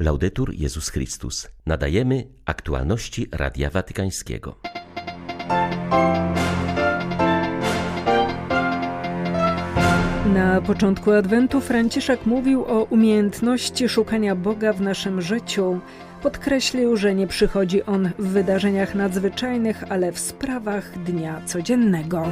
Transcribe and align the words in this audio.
Laudetur 0.00 0.54
Jezus 0.54 0.88
Chrystus. 0.88 1.48
Nadajemy 1.66 2.24
aktualności 2.44 3.28
Radia 3.32 3.70
Watykańskiego. 3.70 4.58
Na 10.34 10.60
początku 10.66 11.12
Adwentu 11.12 11.60
Franciszek 11.60 12.26
mówił 12.26 12.64
o 12.64 12.82
umiejętności 12.82 13.88
szukania 13.88 14.34
Boga 14.34 14.72
w 14.72 14.80
naszym 14.80 15.22
życiu. 15.22 15.80
Podkreślił, 16.22 16.96
że 16.96 17.14
nie 17.14 17.26
przychodzi 17.26 17.82
on 17.82 18.10
w 18.18 18.28
wydarzeniach 18.28 18.94
nadzwyczajnych, 18.94 19.84
ale 19.88 20.12
w 20.12 20.18
sprawach 20.18 20.98
dnia 21.04 21.42
codziennego. 21.46 22.28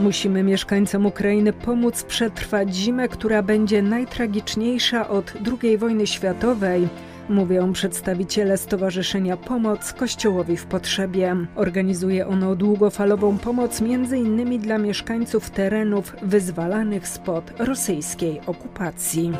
Musimy 0.00 0.42
mieszkańcom 0.42 1.06
Ukrainy 1.06 1.52
pomóc 1.52 2.02
przetrwać 2.02 2.74
zimę, 2.74 3.08
która 3.08 3.42
będzie 3.42 3.82
najtragiczniejsza 3.82 5.08
od 5.08 5.32
II 5.62 5.78
wojny 5.78 6.06
światowej 6.06 6.88
mówią 7.28 7.72
przedstawiciele 7.72 8.58
Stowarzyszenia 8.58 9.36
Pomoc 9.36 9.92
Kościołowi 9.92 10.56
w 10.56 10.66
Potrzebie. 10.66 11.36
Organizuje 11.56 12.26
ono 12.26 12.56
długofalową 12.56 13.38
pomoc 13.38 13.80
m.in. 13.80 14.60
dla 14.60 14.78
mieszkańców 14.78 15.50
terenów 15.50 16.16
wyzwalanych 16.22 17.08
spod 17.08 17.52
rosyjskiej 17.58 18.40
okupacji. 18.46 19.32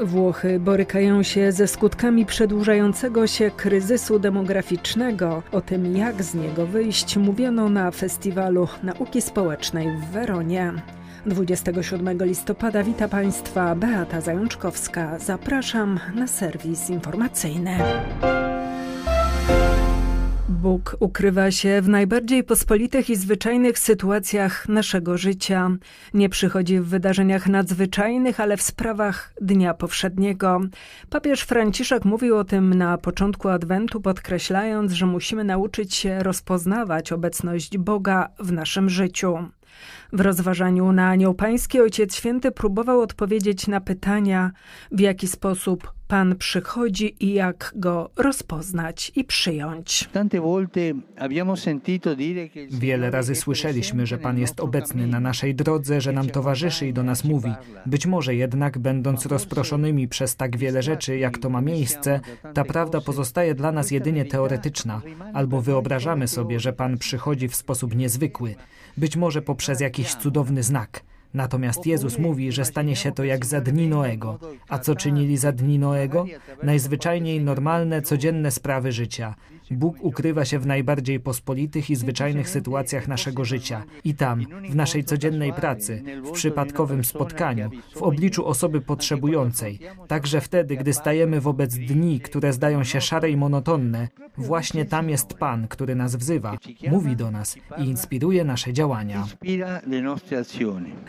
Włochy 0.00 0.60
borykają 0.60 1.22
się 1.22 1.52
ze 1.52 1.66
skutkami 1.66 2.26
przedłużającego 2.26 3.26
się 3.26 3.50
kryzysu 3.50 4.18
demograficznego. 4.18 5.42
O 5.52 5.60
tym, 5.60 5.96
jak 5.96 6.22
z 6.22 6.34
niego 6.34 6.66
wyjść, 6.66 7.16
mówiono 7.16 7.68
na 7.68 7.90
festiwalu 7.90 8.68
nauki 8.82 9.22
społecznej 9.22 9.96
w 9.96 10.04
Weronie. 10.04 10.72
27 11.26 12.18
listopada 12.24 12.82
wita 12.82 13.08
Państwa 13.08 13.74
Beata 13.74 14.20
Zajączkowska. 14.20 15.18
Zapraszam 15.18 16.00
na 16.14 16.26
serwis 16.26 16.90
informacyjny. 16.90 17.78
Bóg 20.64 20.96
ukrywa 21.00 21.50
się 21.50 21.82
w 21.82 21.88
najbardziej 21.88 22.44
pospolitych 22.44 23.10
i 23.10 23.16
zwyczajnych 23.16 23.78
sytuacjach 23.78 24.68
naszego 24.68 25.18
życia. 25.18 25.70
Nie 26.14 26.28
przychodzi 26.28 26.80
w 26.80 26.86
wydarzeniach 26.86 27.46
nadzwyczajnych, 27.46 28.40
ale 28.40 28.56
w 28.56 28.62
sprawach 28.62 29.34
dnia 29.40 29.74
powszedniego. 29.74 30.60
Papież 31.10 31.40
Franciszek 31.40 32.04
mówił 32.04 32.36
o 32.36 32.44
tym 32.44 32.74
na 32.74 32.98
początku 32.98 33.48
Adwentu, 33.48 34.00
podkreślając, 34.00 34.92
że 34.92 35.06
musimy 35.06 35.44
nauczyć 35.44 35.94
się 35.94 36.22
rozpoznawać 36.22 37.12
obecność 37.12 37.78
Boga 37.78 38.28
w 38.38 38.52
naszym 38.52 38.90
życiu. 38.90 39.38
W 40.12 40.20
rozważaniu 40.20 40.92
na 40.92 41.08
Anioł 41.08 41.34
Pański 41.34 41.80
Ojciec 41.80 42.16
Święty 42.16 42.50
próbował 42.50 43.00
odpowiedzieć 43.00 43.66
na 43.66 43.80
pytania, 43.80 44.50
w 44.92 45.00
jaki 45.00 45.28
sposób 45.28 45.92
Pan 46.08 46.36
przychodzi 46.36 47.16
i 47.20 47.32
jak 47.32 47.72
go 47.76 48.10
rozpoznać 48.16 49.12
i 49.16 49.24
przyjąć. 49.24 50.08
Wiele 52.70 53.10
razy 53.10 53.34
słyszeliśmy, 53.34 54.06
że 54.06 54.18
Pan 54.18 54.38
jest 54.38 54.60
obecny 54.60 55.06
na 55.06 55.20
naszej 55.20 55.54
drodze, 55.54 56.00
że 56.00 56.12
nam 56.12 56.28
towarzyszy 56.28 56.86
i 56.86 56.92
do 56.92 57.02
nas 57.02 57.24
mówi. 57.24 57.52
Być 57.86 58.06
może 58.06 58.34
jednak, 58.34 58.78
będąc 58.78 59.26
rozproszonymi 59.26 60.08
przez 60.08 60.36
tak 60.36 60.56
wiele 60.56 60.82
rzeczy, 60.82 61.18
jak 61.18 61.38
to 61.38 61.50
ma 61.50 61.60
miejsce, 61.60 62.20
ta 62.54 62.64
prawda 62.64 63.00
pozostaje 63.00 63.54
dla 63.54 63.72
nas 63.72 63.90
jedynie 63.90 64.24
teoretyczna, 64.24 65.02
albo 65.32 65.60
wyobrażamy 65.60 66.28
sobie, 66.28 66.60
że 66.60 66.72
Pan 66.72 66.98
przychodzi 66.98 67.48
w 67.48 67.56
sposób 67.56 67.96
niezwykły, 67.96 68.54
być 68.96 69.16
może 69.16 69.42
poprzez 69.42 69.80
jakiś 69.80 70.14
cudowny 70.14 70.62
znak. 70.62 71.04
Natomiast 71.34 71.86
Jezus 71.86 72.18
mówi, 72.18 72.52
że 72.52 72.64
stanie 72.64 72.96
się 72.96 73.12
to 73.12 73.24
jak 73.24 73.46
za 73.46 73.60
dni 73.60 73.88
Noego. 73.88 74.38
A 74.68 74.78
co 74.78 74.94
czynili 74.94 75.36
za 75.36 75.52
dni 75.52 75.78
Noego? 75.78 76.26
Najzwyczajniej 76.62 77.40
normalne, 77.40 78.02
codzienne 78.02 78.50
sprawy 78.50 78.92
życia. 78.92 79.34
Bóg 79.70 79.96
ukrywa 80.00 80.44
się 80.44 80.58
w 80.58 80.66
najbardziej 80.66 81.20
pospolitych 81.20 81.90
i 81.90 81.96
zwyczajnych 81.96 82.48
sytuacjach 82.48 83.08
naszego 83.08 83.44
życia. 83.44 83.84
I 84.04 84.14
tam, 84.14 84.46
w 84.70 84.76
naszej 84.76 85.04
codziennej 85.04 85.52
pracy, 85.52 86.02
w 86.24 86.30
przypadkowym 86.30 87.04
spotkaniu, 87.04 87.70
w 87.94 88.02
obliczu 88.02 88.46
osoby 88.46 88.80
potrzebującej, 88.80 89.78
także 90.08 90.40
wtedy, 90.40 90.76
gdy 90.76 90.92
stajemy 90.92 91.40
wobec 91.40 91.74
dni, 91.74 92.20
które 92.20 92.52
zdają 92.52 92.84
się 92.84 93.00
szare 93.00 93.30
i 93.30 93.36
monotonne, 93.36 94.08
właśnie 94.38 94.84
tam 94.84 95.10
jest 95.10 95.34
Pan, 95.34 95.68
który 95.68 95.94
nas 95.94 96.16
wzywa, 96.16 96.58
mówi 96.90 97.16
do 97.16 97.30
nas 97.30 97.56
i 97.78 97.84
inspiruje 97.84 98.44
nasze 98.44 98.72
działania. 98.72 99.26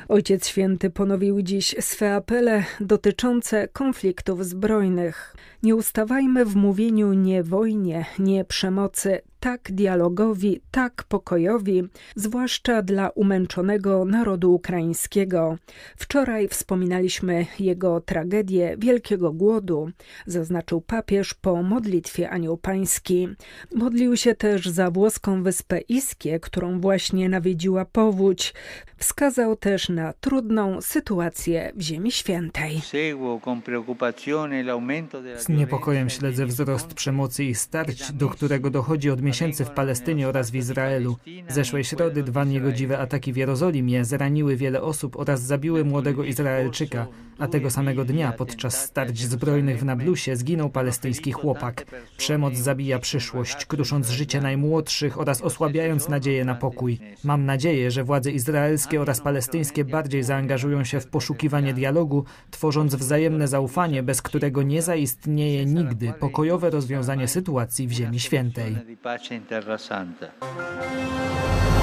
Ojciec 0.08 0.48
Święty 0.48 0.90
ponowił 0.90 1.42
dziś 1.42 1.76
swe 1.80 2.16
apele 2.16 2.64
dotyczące 2.80 3.68
konfliktów 3.68 4.46
zbrojnych. 4.46 5.36
Nie 5.66 5.76
ustawajmy 5.76 6.46
w 6.46 6.56
mówieniu 6.56 7.14
nie 7.14 7.44
wojnie, 7.44 8.06
nie 8.20 8.46
przemocy, 8.46 9.22
tak 9.46 9.72
dialogowi, 9.72 10.62
tak 10.72 11.04
pokojowi, 11.04 11.84
zwłaszcza 12.16 12.82
dla 12.82 13.10
umęczonego 13.10 14.06
narodu 14.06 14.54
ukraińskiego. 14.54 15.58
Wczoraj 15.98 16.48
wspominaliśmy 16.48 17.46
jego 17.60 18.02
tragedię 18.02 18.76
wielkiego 18.78 19.34
głodu, 19.34 19.90
zaznaczył 20.26 20.82
papież 20.82 21.34
po 21.34 21.64
modlitwie 21.64 22.30
Anioł 22.30 22.58
Pański. 22.58 23.28
Modlił 23.76 24.18
się 24.18 24.36
też 24.36 24.70
za 24.70 24.92
włoską 24.92 25.44
wyspę 25.44 25.80
Iskie, 25.80 26.40
którą 26.40 26.80
właśnie 26.80 27.30
nawiedziła 27.30 27.86
powódź. 27.86 28.54
Wskazał 28.98 29.56
też 29.56 29.90
na 29.90 30.14
trudną 30.14 30.82
sytuację 30.82 31.72
w 31.76 31.82
Ziemi 31.82 32.12
Świętej. 32.12 32.82
Z 35.38 35.50
niepokojem 35.50 36.10
śledzę 36.10 36.46
wzrost 36.46 36.94
przemocy 36.94 37.44
i 37.44 37.56
starć, 37.56 38.12
do 38.12 38.30
którego 38.30 38.70
dochodzi 38.70 39.10
od 39.10 39.22
miesięcy 39.22 39.35
w 39.44 39.70
Palestynie 39.70 40.28
oraz 40.30 40.52
w 40.52 40.56
Izraelu. 40.56 41.18
Zeszłej 41.48 41.84
środy 41.84 42.24
dwa 42.24 42.44
niegodziwe 42.44 43.00
ataki 43.00 43.34
w 43.34 43.38
Jerozolimie 43.38 44.06
zraniły 44.06 44.56
wiele 44.56 44.82
osób 44.82 45.16
oraz 45.20 45.42
zabiły 45.42 45.86
młodego 45.86 46.24
Izraelczyka, 46.24 47.08
a 47.40 47.48
tego 47.48 47.70
samego 47.70 48.06
dnia 48.06 48.32
podczas 48.32 48.86
starć 48.86 49.20
zbrojnych 49.20 49.80
w 49.80 49.86
Nablusie 49.86 50.36
zginął 50.36 50.70
palestyński 50.70 51.32
chłopak. 51.32 51.86
Przemoc 52.18 52.56
zabija 52.56 53.00
przyszłość, 53.00 53.66
krusząc 53.66 54.10
życie 54.10 54.42
najmłodszych 54.42 55.20
oraz 55.20 55.42
osłabiając 55.42 56.10
nadzieję 56.10 56.46
na 56.46 56.56
pokój. 56.56 57.00
Mam 57.24 57.46
nadzieję, 57.46 57.92
że 57.92 58.04
władze 58.04 58.32
izraelskie 58.32 59.02
oraz 59.02 59.22
palestyńskie 59.22 59.86
bardziej 59.86 60.24
zaangażują 60.24 60.84
się 60.84 61.00
w 61.00 61.08
poszukiwanie 61.08 61.74
dialogu, 61.74 62.26
tworząc 62.52 62.96
wzajemne 62.96 63.48
zaufanie, 63.48 64.04
bez 64.04 64.22
którego 64.22 64.64
nie 64.64 64.82
zaistnieje 64.82 65.66
nigdy 65.66 66.14
pokojowe 66.20 66.70
rozwiązanie 66.70 67.28
sytuacji 67.28 67.88
w 67.88 67.92
Ziemi 67.92 68.20
Świętej. 68.20 68.76
in 69.34 69.46
Terra 69.46 69.78
Santa. 69.78 71.75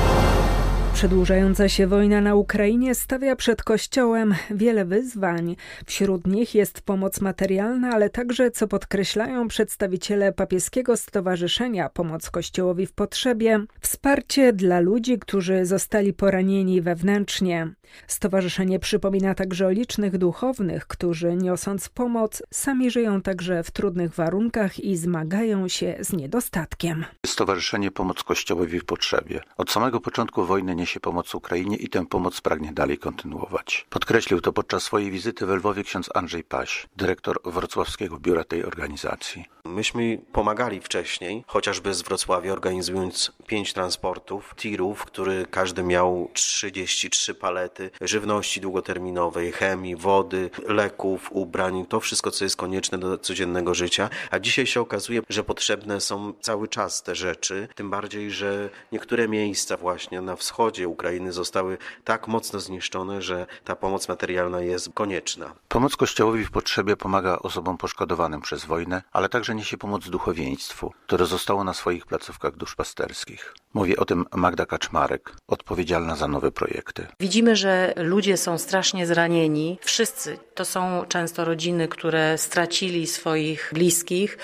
Przedłużająca 1.03 1.69
się 1.69 1.87
wojna 1.87 2.21
na 2.21 2.35
Ukrainie 2.35 2.95
stawia 2.95 3.37
przed 3.37 3.63
Kościołem 3.63 4.35
wiele 4.51 4.85
wyzwań. 4.85 5.57
Wśród 5.87 6.27
nich 6.27 6.55
jest 6.55 6.83
pomoc 6.83 7.21
materialna, 7.21 7.91
ale 7.91 8.11
także, 8.11 8.51
co 8.51 8.69
podkreślają 8.69 9.49
przedstawiciele 9.49 10.33
papieskiego 10.33 10.97
stowarzyszenia 10.97 11.89
Pomoc 11.89 12.31
Kościołowi 12.31 12.87
w 12.87 12.93
Potrzebie, 12.93 13.65
wsparcie 13.81 14.53
dla 14.53 14.81
ludzi, 14.81 15.19
którzy 15.19 15.67
zostali 15.67 16.13
poranieni 16.13 16.81
wewnętrznie. 16.81 17.75
Stowarzyszenie 18.07 18.79
przypomina 18.79 19.35
także 19.35 19.67
o 19.67 19.71
licznych 19.71 20.19
duchownych, 20.19 20.87
którzy 20.87 21.37
niosąc 21.37 21.89
pomoc, 21.89 22.43
sami 22.51 22.91
żyją 22.91 23.23
także 23.23 23.63
w 23.63 23.71
trudnych 23.71 24.15
warunkach 24.15 24.81
i 24.81 24.97
zmagają 24.97 25.69
się 25.69 25.97
z 26.01 26.13
niedostatkiem. 26.13 27.05
Stowarzyszenie 27.27 27.91
Pomoc 27.91 28.23
Kościołowi 28.23 28.81
w 28.81 28.85
Potrzebie. 28.85 29.41
Od 29.57 29.71
samego 29.71 30.01
początku 30.01 30.45
wojny 30.45 30.75
niesie 30.93 31.01
pomoc 31.01 31.35
Ukrainie 31.35 31.77
i 31.77 31.89
tę 31.89 32.07
pomoc 32.07 32.41
pragnie 32.41 32.73
dalej 32.73 32.99
kontynuować. 32.99 33.87
Podkreślił 33.91 34.41
to 34.41 34.53
podczas 34.53 34.83
swojej 34.83 35.11
wizyty 35.11 35.47
w 35.47 35.49
Lwowie 35.49 35.85
ksiądz 35.85 36.11
Andrzej 36.15 36.45
Paś, 36.45 36.87
dyrektor 36.97 37.41
wrocławskiego 37.45 38.19
biura 38.19 38.45
tej 38.45 38.65
organizacji. 38.65 39.45
Myśmy 39.65 40.19
pomagali 40.33 40.81
wcześniej, 40.81 41.45
chociażby 41.47 41.95
z 41.95 42.03
Wrocławia 42.03 42.53
organizując 42.53 43.33
pięć 43.47 43.73
transportów, 43.73 44.55
tirów, 44.57 45.05
który 45.05 45.47
każdy 45.51 45.83
miał 45.83 46.31
33 46.33 47.35
palety 47.35 47.91
żywności 48.01 48.61
długoterminowej, 48.61 49.53
chemii, 49.53 49.97
wody, 49.97 50.51
leków, 50.67 51.29
ubrań, 51.33 51.87
to 51.89 52.01
wszystko, 52.01 52.31
co 52.31 52.45
jest 52.45 52.57
konieczne 52.57 52.99
do 52.99 53.19
codziennego 53.19 53.75
życia. 53.75 54.11
A 54.31 54.39
dzisiaj 54.39 54.67
się 54.67 54.81
okazuje, 54.81 55.23
że 55.29 55.45
potrzebne 55.45 56.01
są 56.01 56.33
cały 56.41 56.69
czas 56.69 57.03
te 57.03 57.15
rzeczy, 57.15 57.69
tym 57.75 57.91
bardziej, 57.91 58.31
że 58.31 58.71
niektóre 58.93 59.29
miejsca 59.29 59.77
właśnie 59.77 60.21
na 60.21 60.37
wschodzie 60.37 60.72
wschodzie 60.73 60.89
Ukrainy 60.89 61.33
zostały 61.33 61.79
tak 62.05 62.29
mocno 62.29 62.61
zniszczone, 62.61 63.23
że 63.23 63.47
ta 63.65 63.77
pomoc 63.77 64.09
materialna 64.09 64.61
jest 64.61 64.91
konieczna. 64.95 65.55
Pomoc 65.69 65.97
Kościołowi 65.97 66.45
w 66.45 66.51
potrzebie 66.51 66.97
pomaga 66.97 67.39
osobom 67.39 67.79
poszkodowanym 67.79 68.41
przez 68.41 68.65
wojnę, 68.65 69.03
ale 69.13 69.29
także 69.29 69.55
niesie 69.55 69.77
pomoc 69.79 70.09
duchowieństwu, 70.09 70.93
które 71.07 71.27
zostało 71.27 71.65
na 71.65 71.75
swoich 71.75 72.07
placówkach 72.07 72.57
duszpasterskich. 72.57 73.55
Mówi 73.75 73.97
o 73.97 74.05
tym 74.05 74.25
Magda 74.35 74.67
Kaczmarek, 74.67 75.33
odpowiedzialna 75.49 76.17
za 76.17 76.29
nowe 76.29 76.53
projekty. 76.53 77.07
Widzimy, 77.21 77.57
że 77.57 77.95
ludzie 77.97 78.37
są 78.37 78.59
strasznie 78.59 79.07
zranieni. 79.07 79.79
Wszyscy. 79.83 80.39
To 80.55 80.65
są 80.65 81.05
często 81.09 81.45
rodziny, 81.45 81.89
które 81.89 82.39
stracili 82.39 83.07
swoich 83.07 83.71
bliskich. 83.75 84.39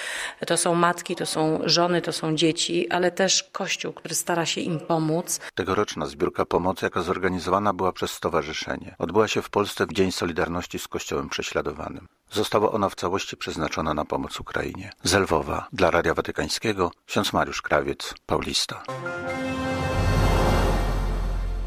To 0.47 0.57
są 0.57 0.75
matki, 0.75 1.17
to 1.17 1.27
są 1.27 1.61
żony, 1.65 2.03
to 2.03 2.13
są 2.13 2.37
dzieci, 2.37 2.91
ale 2.91 3.11
też 3.11 3.43
Kościół, 3.53 3.93
który 3.93 4.15
stara 4.15 4.47
się 4.47 4.61
im 4.61 4.81
pomóc. 4.81 5.41
Tegoroczna 5.55 6.07
zbiórka 6.07 6.18
pomocy, 6.49 6.87
jaka 6.87 7.03
zorganizowana 7.03 7.73
była 7.73 7.93
przez 7.93 8.11
stowarzyszenie, 8.11 8.97
odbyła 8.99 9.29
się 9.29 9.43
w 9.43 9.51
Polsce 9.51 9.87
w 9.87 9.93
Dzień 9.93 10.13
Solidarności 10.13 10.79
z 10.79 10.89
Kościołem 10.89 11.29
Prześladowanym. 11.29 12.07
Została 12.31 12.73
ona 12.73 12.89
w 12.89 12.95
całości 12.95 13.37
przeznaczona 13.37 13.95
na 13.95 14.05
pomoc 14.05 14.41
Ukrainie. 14.41 14.93
Z 15.03 15.15
Lwowa, 15.15 15.67
dla 15.73 15.91
Radia 15.91 16.15
Watykańskiego, 16.15 16.91
ksiądz 17.07 17.33
Mariusz 17.33 17.63
Krawiec, 17.63 18.15
Paulista. 18.27 18.83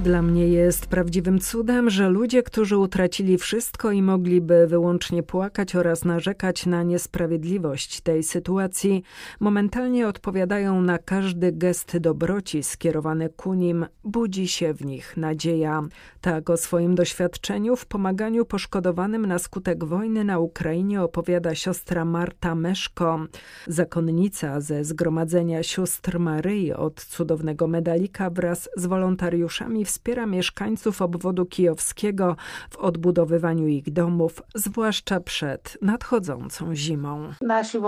Dla 0.04 0.22
mnie 0.22 0.48
jest 0.48 0.86
prawdziwym 0.86 1.40
cudem, 1.40 1.90
że 1.90 2.10
ludzie, 2.10 2.44
którzy 2.44 2.78
utracili 2.78 3.38
wszystko 3.38 3.92
i 3.92 4.02
mogliby 4.02 4.68
wyłącznie 4.68 5.24
płakać 5.24 5.76
oraz 5.76 6.06
narzekać 6.06 6.66
na 6.66 6.84
niesprawiedliwość 6.84 8.02
tej 8.02 8.24
sytuacji, 8.24 9.04
momentalnie 9.40 10.08
odpowiadają 10.08 10.82
na 10.82 10.98
każdy 10.98 11.52
gest 11.52 11.98
dobroci 11.98 12.64
skierowany 12.64 13.30
ku 13.30 13.54
nim, 13.54 13.86
budzi 14.04 14.48
się 14.48 14.74
w 14.74 14.86
nich 14.86 15.18
nadzieja. 15.18 15.82
Tak 16.22 16.50
o 16.50 16.58
swoim 16.58 16.96
doświadczeniu 16.96 17.76
w 17.76 17.86
pomaganiu 17.86 18.46
poszkodowanym 18.46 19.26
na 19.26 19.40
skutek 19.40 19.84
wojny 19.84 20.24
na 20.24 20.40
Ukrainie 20.40 21.02
opowiada 21.02 21.56
siostra 21.56 22.06
Marta 22.06 22.56
Meszko, 22.56 23.20
zakonnica 23.68 24.62
ze 24.62 24.84
Zgromadzenia 24.84 25.64
Sióstr 25.64 26.20
Maryi 26.20 26.74
od 26.74 27.06
cudownego 27.06 27.68
medalika 27.68 28.30
wraz 28.30 28.70
z 28.76 28.86
wolontariuszami 28.86 29.86
wspiera 29.92 30.26
mieszkańców 30.26 31.02
obwodu 31.02 31.46
kijowskiego 31.46 32.36
w 32.70 32.78
odbudowywaniu 32.78 33.68
ich 33.68 33.94
domów, 33.94 34.42
zwłaszcza 34.56 35.20
przed 35.20 35.78
nadchodzącą 35.82 36.76
zimą. 36.76 37.34
Nasi 37.42 37.80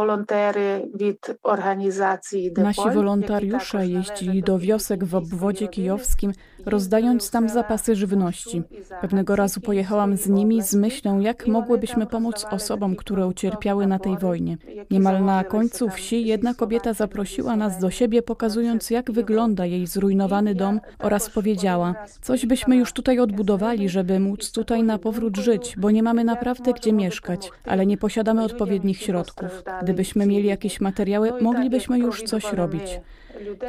organizacji 1.44 2.52
Nasi 2.58 2.82
wolontariusze 2.94 3.88
jeździli 3.88 4.44
do 4.44 4.60
wiosek 4.60 5.04
w 5.04 5.16
obwodzie 5.16 5.68
kijowskim, 5.68 6.32
rozdając 6.66 7.32
tam 7.32 7.50
zapasy 7.50 7.96
żywności. 7.96 8.64
Pewnego 9.02 9.36
razu 9.36 9.62
pojechałam 9.62 10.18
z 10.18 10.30
nimi 10.30 10.62
z 10.62 10.74
myślą, 10.76 11.20
jak 11.20 11.48
mogłybyśmy 11.48 12.06
pomóc 12.06 12.46
osobom, 12.52 12.96
które 12.96 13.28
ucierpiały 13.28 13.88
na 13.88 14.00
tej 14.00 14.18
wojnie. 14.18 14.58
Niemal 14.92 15.26
na 15.26 15.44
końcu 15.44 15.90
wsi 15.90 16.26
jedna 16.26 16.54
kobieta 16.54 16.94
zaprosiła 16.94 17.56
nas 17.56 17.80
do 17.80 17.92
siebie, 17.92 18.22
pokazując, 18.22 18.90
jak 18.90 19.12
wygląda 19.12 19.66
jej 19.66 19.88
zrujnowany 19.88 20.56
dom 20.56 20.80
oraz 21.00 21.30
powiedziała: 21.30 21.96
Coś 22.22 22.46
byśmy 22.46 22.76
już 22.76 22.94
tutaj 22.94 23.20
odbudowali, 23.20 23.90
żeby 23.90 24.20
móc 24.20 24.52
tutaj 24.52 24.84
na 24.84 24.98
powrót 24.98 25.38
żyć, 25.38 25.76
bo 25.78 25.92
nie 25.92 26.04
mamy 26.04 26.24
naprawdę 26.24 26.74
gdzie 26.74 26.94
mieszkać, 26.94 27.52
ale 27.66 27.86
nie 27.86 27.98
posiadamy 27.98 28.44
odpowiednich 28.44 28.98
środków. 28.98 29.64
Gdybyśmy 29.84 30.26
mieli 30.26 30.48
jakieś 30.48 30.82
materiały, 30.82 31.42
moglibyśmy 31.42 32.00
już 32.00 32.24
coś 32.24 32.54
robić. 32.54 33.00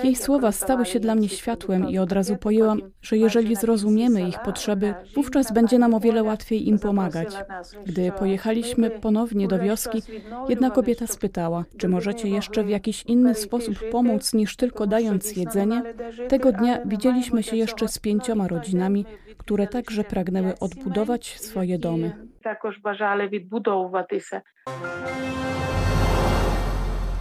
Jej 0.03 0.15
słowa 0.15 0.51
stały 0.51 0.85
się 0.85 0.99
dla 0.99 1.15
mnie 1.15 1.29
światłem 1.29 1.89
i 1.89 1.97
od 1.97 2.11
razu 2.11 2.37
pojęłam, 2.37 2.81
że 3.01 3.17
jeżeli 3.17 3.55
zrozumiemy 3.55 4.27
ich 4.27 4.39
potrzeby, 4.39 4.93
wówczas 5.15 5.53
będzie 5.53 5.79
nam 5.79 5.93
o 5.93 5.99
wiele 5.99 6.23
łatwiej 6.23 6.67
im 6.67 6.79
pomagać. 6.79 7.27
Gdy 7.85 8.11
pojechaliśmy 8.11 8.89
ponownie 8.89 9.47
do 9.47 9.59
wioski, 9.59 10.01
jedna 10.49 10.69
kobieta 10.71 11.07
spytała, 11.07 11.63
czy 11.77 11.87
możecie 11.87 12.29
jeszcze 12.29 12.63
w 12.63 12.69
jakiś 12.69 13.03
inny 13.03 13.35
sposób 13.35 13.75
pomóc 13.91 14.33
niż 14.33 14.55
tylko 14.55 14.87
dając 14.87 15.37
jedzenie. 15.37 15.81
Tego 16.29 16.51
dnia 16.51 16.79
widzieliśmy 16.85 17.43
się 17.43 17.55
jeszcze 17.55 17.87
z 17.87 17.99
pięcioma 17.99 18.47
rodzinami, 18.47 19.05
które 19.37 19.67
także 19.67 20.03
pragnęły 20.03 20.59
odbudować 20.59 21.39
swoje 21.39 21.79
domy. 21.79 22.11
Також 22.43 22.79
бажали 22.79 23.27
відбудовуватися. 23.27 24.41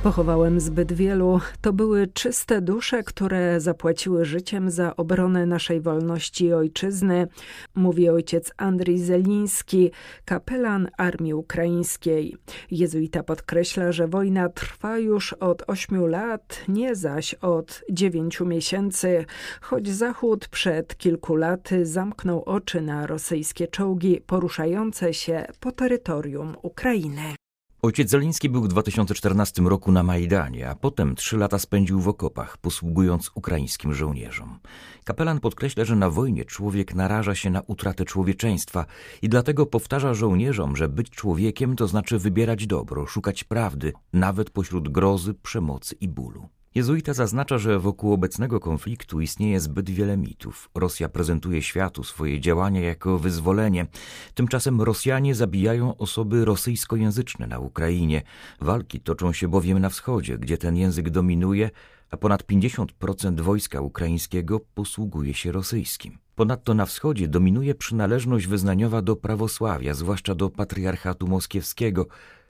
Pochowałem 0.03 0.59
zbyt 0.59 0.94
wielu. 0.94 1.39
To 1.61 1.73
były 1.73 2.07
czyste 2.07 2.61
dusze, 2.61 3.03
które 3.03 3.59
zapłaciły 3.59 4.25
życiem 4.25 4.71
za 4.71 4.95
obronę 4.95 5.45
naszej 5.45 5.81
wolności 5.81 6.45
i 6.45 6.53
ojczyzny, 6.53 7.27
mówi 7.75 8.09
ojciec 8.09 8.51
Andrzej 8.57 9.00
Zeliński, 9.00 9.91
kapelan 10.25 10.88
armii 10.97 11.33
ukraińskiej. 11.33 12.38
Jezuita 12.71 13.23
podkreśla, 13.23 13.91
że 13.91 14.07
wojna 14.07 14.50
trwa 14.50 14.97
już 14.97 15.33
od 15.33 15.63
ośmiu 15.67 16.07
lat, 16.07 16.61
nie 16.67 16.95
zaś 16.95 17.33
od 17.33 17.83
dziewięciu 17.91 18.45
miesięcy, 18.45 19.25
choć 19.61 19.89
Zachód 19.89 20.47
przed 20.47 20.97
kilku 20.97 21.35
laty 21.35 21.85
zamknął 21.85 22.44
oczy 22.44 22.81
na 22.81 23.07
rosyjskie 23.07 23.67
czołgi 23.67 24.21
poruszające 24.27 25.13
się 25.13 25.45
po 25.59 25.71
terytorium 25.71 26.55
Ukrainy. 26.61 27.42
Ojciec 27.83 28.09
Zeliński 28.09 28.50
był 28.50 28.63
w 28.63 28.68
2014 28.68 29.62
roku 29.62 29.91
na 29.91 30.03
Majdanie, 30.03 30.69
a 30.69 30.75
potem 30.75 31.15
trzy 31.15 31.38
lata 31.38 31.59
spędził 31.59 32.00
w 32.00 32.07
okopach, 32.07 32.57
posługując 32.57 33.31
ukraińskim 33.35 33.94
żołnierzom. 33.94 34.59
Kapelan 35.03 35.39
podkreśla, 35.39 35.85
że 35.85 35.95
na 35.95 36.09
wojnie 36.09 36.45
człowiek 36.45 36.95
naraża 36.95 37.35
się 37.35 37.50
na 37.50 37.62
utratę 37.62 38.06
człowieczeństwa 38.06 38.85
i 39.21 39.30
dlatego 39.30 39.65
powtarza 39.65 40.13
żołnierzom, 40.13 40.75
że 40.75 40.89
być 40.89 41.09
człowiekiem 41.09 41.75
to 41.75 41.88
znaczy 41.88 42.19
wybierać 42.19 42.68
dobro, 42.68 43.07
szukać 43.07 43.44
prawdy, 43.44 43.94
nawet 44.13 44.50
pośród 44.50 44.89
grozy, 44.89 45.33
przemocy 45.33 45.95
i 45.95 46.07
bólu. 46.07 46.50
Jezuita 46.75 47.13
zaznacza, 47.13 47.57
że 47.57 47.79
wokół 47.79 48.13
obecnego 48.13 48.59
konfliktu 48.59 49.21
istnieje 49.21 49.59
zbyt 49.59 49.89
wiele 49.89 50.17
mitów. 50.17 50.69
Rosja 50.75 51.09
prezentuje 51.09 51.61
światu 51.61 52.03
swoje 52.03 52.39
działania 52.39 52.81
jako 52.81 53.19
wyzwolenie. 53.19 53.85
Tymczasem 54.33 54.81
Rosjanie 54.81 55.35
zabijają 55.35 55.97
osoby 55.97 56.45
rosyjskojęzyczne 56.45 57.47
na 57.47 57.59
Ukrainie. 57.59 58.21
Walki 58.61 58.99
toczą 58.99 59.33
się 59.33 59.47
bowiem 59.47 59.79
na 59.79 59.89
wschodzie, 59.89 60.37
gdzie 60.37 60.57
ten 60.57 60.75
język 60.75 61.09
dominuje, 61.09 61.69
a 62.09 62.17
ponad 62.17 62.43
50% 62.43 63.41
wojska 63.41 63.81
ukraińskiego 63.81 64.59
posługuje 64.59 65.33
się 65.33 65.51
rosyjskim. 65.51 66.17
Ponadto 66.35 66.73
na 66.73 66.85
wschodzie 66.85 67.27
dominuje 67.27 67.75
przynależność 67.75 68.47
wyznaniowa 68.47 69.01
do 69.01 69.15
prawosławia, 69.15 69.93
zwłaszcza 69.93 70.35
do 70.35 70.49
patriarchatu 70.49 71.27
moskiewskiego, 71.27 72.07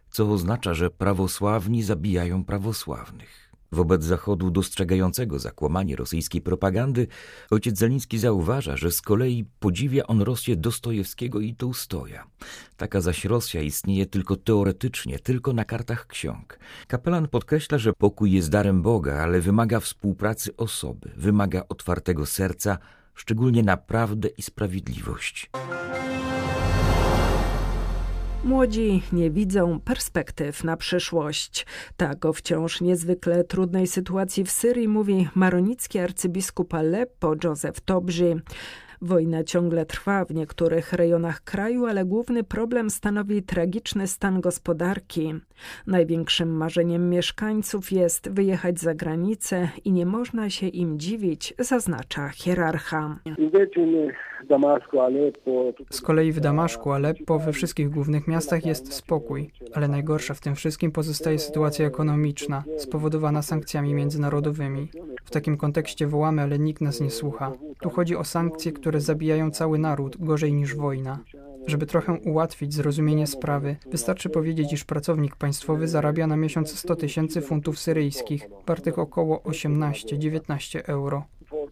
co 0.10 0.32
oznacza, 0.32 0.74
że 0.74 0.90
prawosławni 0.90 1.84
zabijają 1.84 2.46
prawosławnych. 2.46 3.43
Wobec 3.74 4.04
Zachodu 4.04 4.52
dostrzegającego 4.52 5.40
zakłamanie 5.40 5.96
rosyjskiej 5.96 6.42
propagandy, 6.42 7.08
ojciec 7.52 7.78
Zeliński 7.78 8.20
zauważa, 8.20 8.78
że 8.78 8.92
z 8.92 9.02
kolei 9.02 9.46
podziwia 9.60 10.08
on 10.08 10.22
Rosję 10.22 10.56
Dostojewskiego 10.56 11.40
i 11.40 11.56
Tołstoja. 11.56 12.28
Taka 12.78 13.02
zaś 13.02 13.26
Rosja 13.26 13.62
istnieje 13.62 14.06
tylko 14.06 14.36
teoretycznie, 14.36 15.20
tylko 15.20 15.54
na 15.54 15.66
kartach 15.66 16.08
ksiąg. 16.08 16.60
Kapelan 16.88 17.28
podkreśla, 17.28 17.78
że 17.78 17.94
pokój 17.94 18.32
jest 18.32 18.50
darem 18.50 18.82
Boga, 18.82 19.16
ale 19.16 19.42
wymaga 19.42 19.80
współpracy 19.80 20.56
osoby, 20.58 21.12
wymaga 21.16 21.64
otwartego 21.70 22.26
serca, 22.26 22.78
szczególnie 23.16 23.64
na 23.64 23.78
prawdę 23.78 24.28
i 24.28 24.42
sprawiedliwość. 24.42 25.50
Młodzi 28.44 29.02
nie 29.14 29.32
widzą 29.32 29.80
perspektyw 29.80 30.64
na 30.64 30.78
przyszłość. 30.78 31.66
Tak 31.98 32.26
o 32.26 32.34
wciąż 32.34 32.82
niezwykle 32.82 33.44
trudnej 33.44 33.88
sytuacji 33.88 34.44
w 34.44 34.52
Syrii 34.52 34.88
mówi 34.88 35.28
maronicki 35.36 36.00
arcybiskup 36.00 36.74
Aleppo 36.74 37.34
Józef 37.44 37.82
Tobrzy. 37.82 38.42
Wojna 39.06 39.44
ciągle 39.44 39.86
trwa 39.86 40.26
w 40.26 40.34
niektórych 40.34 40.94
rejonach 40.94 41.42
kraju, 41.42 41.86
ale 41.86 42.06
główny 42.06 42.44
problem 42.44 42.90
stanowi 42.90 43.44
tragiczny 43.44 44.08
stan 44.08 44.42
gospodarki. 44.42 45.34
Największym 45.88 46.58
marzeniem 46.58 47.10
mieszkańców 47.10 47.92
jest 47.92 48.30
wyjechać 48.30 48.80
za 48.80 48.94
granicę 48.94 49.70
i 49.86 49.92
nie 49.92 50.06
można 50.06 50.50
się 50.50 50.68
im 50.68 51.00
dziwić, 51.00 51.54
zaznacza 51.60 52.30
hierarcha. 52.30 53.20
Z 55.90 56.02
kolei 56.02 56.32
w 56.32 56.40
Damaszku, 56.40 56.92
Aleppo, 56.92 57.40
we 57.40 57.54
wszystkich 57.54 57.90
głównych 57.90 58.28
miastach 58.28 58.66
jest 58.66 58.94
spokój, 58.94 59.52
ale 59.74 59.88
najgorsza 59.88 60.34
w 60.34 60.42
tym 60.42 60.56
wszystkim 60.56 60.92
pozostaje 60.92 61.40
sytuacja 61.40 61.88
ekonomiczna, 61.88 62.64
spowodowana 62.78 63.42
sankcjami 63.42 63.94
międzynarodowymi. 63.94 64.88
W 65.24 65.32
takim 65.32 65.58
kontekście 65.58 66.08
wołamy, 66.08 66.42
ale 66.42 66.60
nikt 66.60 66.82
nas 66.82 67.02
nie 67.02 67.10
słucha. 67.10 67.52
Tu 67.84 67.90
chodzi 67.90 68.16
o 68.16 68.24
sankcje, 68.24 68.72
które 68.72 69.02
zabijają 69.02 69.52
cały 69.52 69.80
naród, 69.80 70.18
gorzej 70.20 70.54
niż 70.54 70.76
wojna. 70.76 71.20
Żeby 71.68 71.86
trochę 71.86 72.14
ułatwić 72.14 72.74
zrozumienie 72.74 73.28
sprawy, 73.28 73.76
wystarczy 73.92 74.30
powiedzieć, 74.30 74.74
iż 74.74 74.84
pracownik 74.84 75.36
państwowy 75.36 75.88
zarabia 75.88 76.28
na 76.28 76.38
miesiąc 76.38 76.80
100 76.80 76.96
tysięcy 76.96 77.42
funtów 77.42 77.80
syryjskich, 77.80 78.50
wartych 78.68 79.00
około 79.00 79.38
18-19 79.38 80.82
euro. 80.86 81.24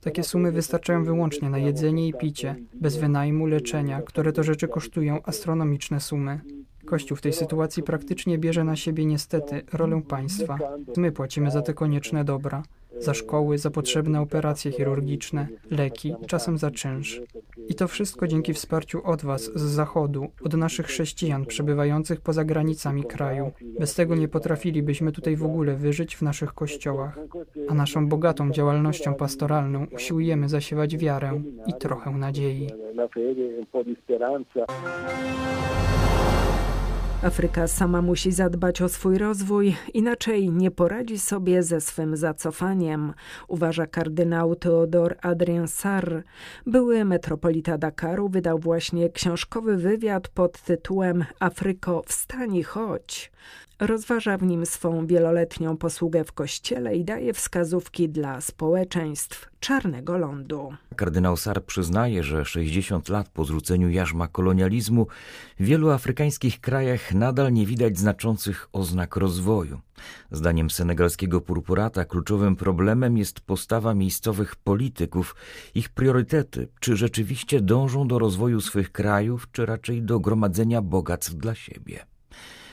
Takie 0.01 0.23
sumy 0.23 0.51
wystarczają 0.51 1.03
wyłącznie 1.03 1.49
na 1.49 1.57
jedzenie 1.57 2.07
i 2.07 2.13
picie, 2.13 2.55
bez 2.73 2.97
wynajmu, 2.97 3.45
leczenia, 3.45 4.01
które 4.01 4.33
to 4.33 4.43
rzeczy 4.43 4.67
kosztują 4.67 5.19
astronomiczne 5.23 5.99
sumy. 5.99 6.39
Kościół 6.85 7.17
w 7.17 7.21
tej 7.21 7.33
sytuacji 7.33 7.83
praktycznie 7.83 8.37
bierze 8.37 8.63
na 8.63 8.75
siebie 8.75 9.05
niestety 9.05 9.61
rolę 9.73 10.01
państwa. 10.01 10.57
My 10.97 11.11
płacimy 11.11 11.51
za 11.51 11.61
te 11.61 11.73
konieczne 11.73 12.23
dobra 12.23 12.63
za 13.01 13.13
szkoły, 13.13 13.57
za 13.57 13.71
potrzebne 13.71 14.21
operacje 14.21 14.71
chirurgiczne, 14.71 15.47
leki, 15.71 16.15
czasem 16.27 16.57
za 16.57 16.71
czynsz. 16.71 17.21
I 17.67 17.75
to 17.75 17.87
wszystko 17.87 18.27
dzięki 18.27 18.53
wsparciu 18.53 19.05
od 19.05 19.21
Was 19.21 19.51
z 19.55 19.61
Zachodu, 19.61 20.27
od 20.41 20.53
naszych 20.53 20.85
chrześcijan 20.85 21.45
przebywających 21.45 22.21
poza 22.21 22.43
granicami 22.43 23.03
kraju. 23.03 23.51
Bez 23.79 23.95
tego 23.95 24.15
nie 24.15 24.27
potrafilibyśmy 24.27 25.11
tutaj 25.11 25.35
w 25.35 25.45
ogóle 25.45 25.75
wyżyć 25.75 26.15
w 26.15 26.21
naszych 26.21 26.53
kościołach. 26.53 27.19
A 27.69 27.73
naszą 27.73 28.07
bogatą 28.07 28.51
działalnością 28.51 29.13
pastoralną 29.13 29.85
usiłujemy 29.91 30.49
zasiewać 30.49 30.97
wiarę 30.97 31.41
i 31.67 31.73
trochę 31.73 32.11
nadziei. 32.11 32.69
Afryka 37.23 37.67
sama 37.67 38.01
musi 38.01 38.31
zadbać 38.31 38.81
o 38.81 38.89
swój 38.89 39.17
rozwój, 39.17 39.75
inaczej 39.93 40.51
nie 40.51 40.71
poradzi 40.71 41.19
sobie 41.19 41.63
ze 41.63 41.81
swym 41.81 42.17
zacofaniem, 42.17 43.13
uważa 43.47 43.87
kardynał 43.87 44.55
Theodor 44.55 45.15
Adrien 45.21 45.67
Sarr. 45.67 46.23
Były 46.65 47.05
metropolita 47.05 47.77
Dakaru 47.77 48.29
wydał 48.29 48.59
właśnie 48.59 49.09
książkowy 49.09 49.77
wywiad 49.77 50.27
pod 50.27 50.61
tytułem 50.61 51.25
Afryko, 51.39 52.03
wstań 52.07 52.55
i 52.55 52.63
chodź. 52.63 53.31
Rozważa 53.81 54.37
w 54.37 54.43
nim 54.43 54.65
swą 54.65 55.07
wieloletnią 55.07 55.77
posługę 55.77 56.23
w 56.23 56.31
kościele 56.31 56.95
i 56.95 57.05
daje 57.05 57.33
wskazówki 57.33 58.09
dla 58.09 58.41
społeczeństw 58.41 59.49
czarnego 59.59 60.17
lądu. 60.17 60.73
Kardynał 60.95 61.37
Sar 61.37 61.65
przyznaje, 61.65 62.23
że 62.23 62.45
60 62.45 63.09
lat 63.09 63.29
po 63.29 63.45
zrzuceniu 63.45 63.89
jarzma 63.89 64.27
kolonializmu 64.27 65.07
w 65.59 65.63
wielu 65.63 65.89
afrykańskich 65.89 66.59
krajach 66.59 67.13
nadal 67.13 67.53
nie 67.53 67.65
widać 67.65 67.97
znaczących 67.97 68.69
oznak 68.73 69.15
rozwoju. 69.15 69.79
Zdaniem 70.31 70.69
senegalskiego 70.69 71.41
purpurata 71.41 72.05
kluczowym 72.05 72.55
problemem 72.55 73.17
jest 73.17 73.39
postawa 73.39 73.93
miejscowych 73.93 74.55
polityków, 74.55 75.35
ich 75.75 75.89
priorytety, 75.89 76.67
czy 76.79 76.95
rzeczywiście 76.95 77.61
dążą 77.61 78.07
do 78.07 78.19
rozwoju 78.19 78.61
swych 78.61 78.91
krajów, 78.91 79.47
czy 79.51 79.65
raczej 79.65 80.01
do 80.01 80.19
gromadzenia 80.19 80.81
bogactw 80.81 81.33
dla 81.33 81.55
siebie. 81.55 82.05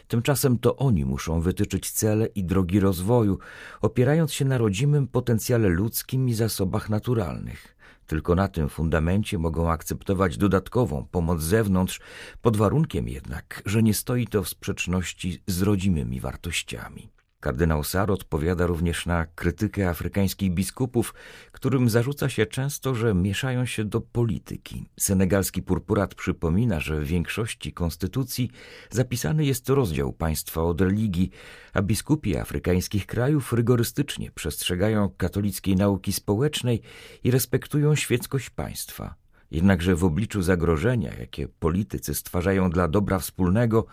Tymczasem 0.08 0.58
to 0.58 0.76
oni 0.76 1.04
muszą 1.04 1.40
wytyczyć 1.40 1.90
cele 1.90 2.26
i 2.26 2.44
drogi 2.44 2.80
rozwoju, 2.80 3.38
opierając 3.80 4.32
się 4.32 4.44
na 4.44 4.58
rodzimym 4.58 5.08
potencjale 5.08 5.68
ludzkim 5.68 6.28
i 6.28 6.34
zasobach 6.34 6.90
naturalnych. 6.90 7.74
Tylko 8.06 8.34
na 8.34 8.48
tym 8.48 8.68
fundamencie 8.68 9.38
mogą 9.38 9.70
akceptować 9.70 10.36
dodatkową 10.36 11.06
pomoc 11.10 11.40
z 11.40 11.44
zewnątrz, 11.44 12.00
pod 12.42 12.56
warunkiem 12.56 13.08
jednak, 13.08 13.62
że 13.66 13.82
nie 13.82 13.94
stoi 13.94 14.26
to 14.26 14.42
w 14.42 14.48
sprzeczności 14.48 15.42
z 15.46 15.62
rodzimymi 15.62 16.20
wartościami. 16.20 17.17
Kardynał 17.40 17.84
Sar 17.84 18.10
odpowiada 18.10 18.66
również 18.66 19.06
na 19.06 19.26
krytykę 19.26 19.88
afrykańskich 19.88 20.54
biskupów, 20.54 21.14
którym 21.52 21.90
zarzuca 21.90 22.28
się 22.28 22.46
często, 22.46 22.94
że 22.94 23.14
mieszają 23.14 23.66
się 23.66 23.84
do 23.84 24.00
polityki. 24.00 24.88
Senegalski 25.00 25.62
purpurat 25.62 26.14
przypomina, 26.14 26.80
że 26.80 27.00
w 27.00 27.04
większości 27.04 27.72
konstytucji 27.72 28.50
zapisany 28.90 29.44
jest 29.44 29.68
rozdział 29.68 30.12
państwa 30.12 30.62
od 30.62 30.80
religii, 30.80 31.30
a 31.72 31.82
biskupi 31.82 32.36
afrykańskich 32.36 33.06
krajów 33.06 33.52
rygorystycznie 33.52 34.30
przestrzegają 34.30 35.10
katolickiej 35.16 35.76
nauki 35.76 36.12
społecznej 36.12 36.82
i 37.24 37.30
respektują 37.30 37.94
świeckość 37.94 38.50
państwa. 38.50 39.14
Jednakże 39.50 39.96
w 39.96 40.04
obliczu 40.04 40.42
zagrożenia, 40.42 41.14
jakie 41.14 41.48
politycy 41.48 42.14
stwarzają 42.14 42.70
dla 42.70 42.88
dobra 42.88 43.18
wspólnego, 43.18 43.86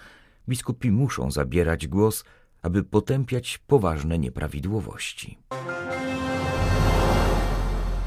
biskupi 0.50 0.92
muszą 0.92 1.32
zabierać 1.32 1.88
głos, 1.88 2.24
aby 2.66 2.84
potępiać 2.84 3.58
poważne 3.58 4.20
nieprawidłowości. 4.20 5.38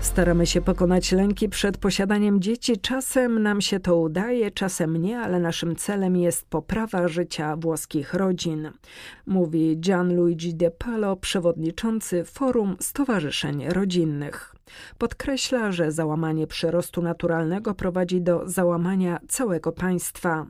Staramy 0.00 0.46
się 0.46 0.60
pokonać 0.60 1.12
lęki 1.12 1.48
przed 1.48 1.78
posiadaniem 1.78 2.40
dzieci. 2.40 2.78
Czasem 2.78 3.42
nam 3.42 3.60
się 3.60 3.80
to 3.80 3.96
udaje, 3.96 4.50
czasem 4.50 4.96
nie, 4.96 5.20
ale 5.20 5.40
naszym 5.40 5.76
celem 5.76 6.16
jest 6.16 6.46
poprawa 6.46 7.08
życia 7.08 7.56
włoskich 7.56 8.14
rodzin, 8.14 8.70
mówi 9.26 9.80
Gianluigi 9.80 10.54
De 10.54 10.70
Palo, 10.70 11.16
przewodniczący 11.16 12.24
Forum 12.24 12.76
Stowarzyszeń 12.80 13.68
Rodzinnych. 13.68 14.57
Podkreśla, 14.98 15.72
że 15.72 15.92
załamanie 15.92 16.46
przyrostu 16.46 17.02
naturalnego 17.02 17.74
prowadzi 17.74 18.20
do 18.20 18.42
załamania 18.46 19.20
całego 19.28 19.72
państwa. 19.72 20.46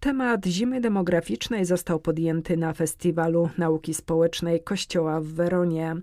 Temat 0.00 0.46
zimy 0.46 0.80
demograficznej 0.80 1.64
został 1.64 2.00
podjęty 2.00 2.56
na 2.56 2.72
Festiwalu 2.72 3.50
Nauki 3.58 3.94
Społecznej 3.94 4.60
Kościoła 4.60 5.20
w 5.20 5.26
Weronie. 5.26 5.96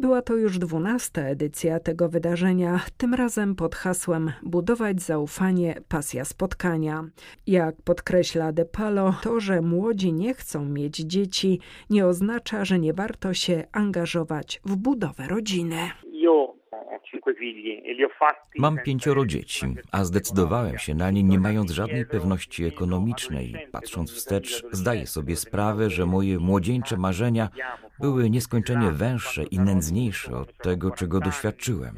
Była 0.00 0.22
to 0.22 0.36
już 0.36 0.58
dwunasta 0.58 1.22
edycja 1.22 1.80
tego 1.80 2.08
wydarzenia, 2.08 2.80
tym 2.96 3.14
razem 3.14 3.54
pod 3.54 3.74
hasłem 3.74 4.32
Budować 4.42 5.02
zaufanie, 5.02 5.74
pasja 5.88 6.24
spotkania. 6.24 7.04
Jak 7.46 7.82
podkreśla 7.82 8.52
De 8.52 8.64
Palo, 8.64 9.14
to, 9.22 9.40
że 9.40 9.60
młodzi 9.60 10.12
nie 10.12 10.34
chcą 10.34 10.64
mieć 10.64 10.96
dzieci, 10.96 11.60
nie 11.90 12.06
oznacza, 12.06 12.64
że 12.64 12.78
nie 12.78 12.92
warto 12.92 13.34
się 13.34 13.64
angażować 13.72 14.60
w 14.64 14.76
budowę 14.76 15.28
rodziny. 15.28 15.76
Mam 18.58 18.78
pięcioro 18.78 19.26
dzieci, 19.26 19.66
a 19.92 20.04
zdecydowałem 20.04 20.78
się 20.78 20.94
na 20.94 21.10
nie 21.10 21.22
nie 21.22 21.38
mając 21.38 21.70
żadnej 21.70 22.06
pewności 22.06 22.64
ekonomicznej. 22.64 23.56
Patrząc 23.72 24.12
wstecz, 24.12 24.64
zdaję 24.72 25.06
sobie 25.06 25.36
sprawę, 25.36 25.90
że 25.90 26.06
moje 26.06 26.38
młodzieńcze 26.38 26.96
marzenia 26.96 27.48
były 28.00 28.30
nieskończenie 28.30 28.90
węższe 28.90 29.44
i 29.44 29.58
nędzniejsze 29.58 30.36
od 30.36 30.56
tego, 30.56 30.90
czego 30.90 31.20
doświadczyłem. 31.20 31.96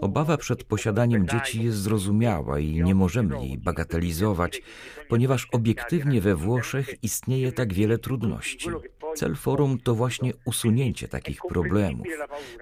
Obawa 0.00 0.36
przed 0.36 0.64
posiadaniem 0.64 1.28
dzieci 1.28 1.64
jest 1.64 1.78
zrozumiała 1.78 2.58
i 2.58 2.82
nie 2.82 2.94
możemy 2.94 3.46
jej 3.46 3.58
bagatelizować, 3.58 4.62
ponieważ 5.08 5.48
obiektywnie 5.52 6.20
we 6.20 6.36
Włoszech 6.36 6.94
istnieje 7.02 7.52
tak 7.52 7.74
wiele 7.74 7.98
trudności. 7.98 8.70
Cel 9.14 9.36
forum 9.36 9.78
to 9.78 9.94
właśnie 9.94 10.32
usunięcie 10.44 11.08
takich 11.08 11.40
problemów. 11.48 12.06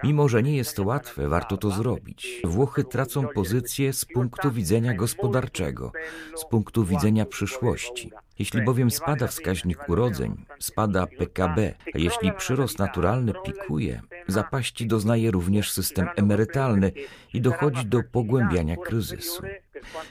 Mimo, 0.03 0.29
że 0.29 0.43
nie 0.43 0.55
jest 0.55 0.75
to 0.75 0.83
łatwe, 0.83 1.27
warto 1.27 1.57
to 1.57 1.71
zrobić. 1.71 2.41
Włochy 2.43 2.83
tracą 2.83 3.27
pozycję 3.27 3.93
z 3.93 4.05
punktu 4.05 4.51
widzenia 4.51 4.93
gospodarczego, 4.93 5.91
z 6.35 6.45
punktu 6.45 6.83
widzenia 6.83 7.25
przyszłości. 7.25 8.11
Jeśli 8.39 8.61
bowiem 8.61 8.91
spada 8.91 9.27
wskaźnik 9.27 9.89
urodzeń, 9.89 10.45
spada 10.59 11.07
PKB, 11.07 11.73
a 11.95 11.97
jeśli 11.97 12.31
przyrost 12.33 12.79
naturalny 12.79 13.33
pikuje, 13.45 14.01
zapaści 14.27 14.87
doznaje 14.87 15.31
również 15.31 15.71
system 15.71 16.07
emerytalny 16.15 16.91
i 17.33 17.41
dochodzi 17.41 17.85
do 17.85 18.03
pogłębiania 18.03 18.75
kryzysu. 18.75 19.43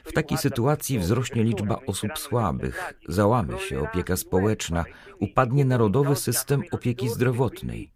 W 0.04 0.12
takiej 0.12 0.38
sytuacji 0.38 0.98
wzrośnie 0.98 1.44
liczba 1.44 1.80
osób 1.86 2.18
słabych, 2.18 2.94
załamy 3.08 3.58
się 3.58 3.80
opieka 3.80 4.16
społeczna, 4.16 4.84
upadnie 5.20 5.64
narodowy 5.64 6.16
system 6.16 6.62
opieki 6.70 7.08
zdrowotnej. 7.08 7.90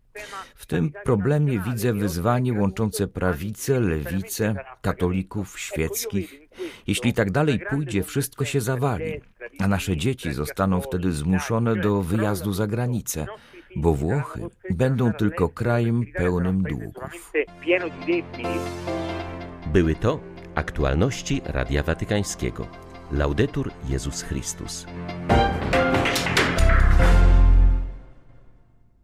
W 0.55 0.67
tym 0.67 0.93
problemie 1.05 1.61
widzę 1.61 1.93
wyzwanie 1.93 2.53
łączące 2.53 3.09
prawicę, 3.09 3.81
lewicę, 3.81 4.55
katolików, 4.83 5.61
świeckich. 5.61 6.41
Jeśli 6.87 7.13
tak 7.13 7.31
dalej 7.31 7.61
pójdzie, 7.71 8.03
wszystko 8.03 8.45
się 8.45 8.61
zawali, 8.61 9.21
a 9.63 9.69
nasze 9.69 9.97
dzieci 9.97 10.33
zostaną 10.33 10.81
wtedy 10.81 11.13
zmuszone 11.13 11.77
do 11.77 12.03
wyjazdu 12.03 12.53
za 12.53 12.67
granicę, 12.67 13.27
bo 13.77 13.95
Włochy 13.95 14.41
będą 14.71 15.13
tylko 15.13 15.49
krajem 15.49 16.05
pełnym 16.17 16.63
długów. 16.63 17.33
Były 19.67 19.95
to 19.95 20.21
aktualności 20.55 21.43
Radia 21.45 21.83
Watykańskiego. 21.83 22.67
Laudetur 23.13 23.71
Jezus 23.89 24.23
Chrystus. 24.23 24.87